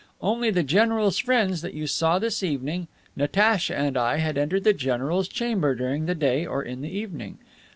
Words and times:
Only 0.19 0.49
the 0.49 0.63
general's 0.63 1.19
friends 1.19 1.61
that 1.61 1.75
you 1.75 1.85
saw 1.85 2.17
this 2.17 2.41
evening, 2.41 2.87
Natacha 3.15 3.77
and 3.77 3.95
I 3.95 4.17
had 4.17 4.35
entered 4.35 4.63
the 4.63 4.73
general's 4.73 5.27
chamber 5.27 5.75
during 5.75 6.07
the 6.07 6.15
day 6.15 6.43
or 6.43 6.63
in 6.63 6.81
the 6.81 6.89
evening. 6.89 7.37